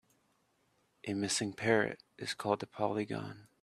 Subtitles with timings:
[1.07, 3.49] A missing parrot is called a polygon.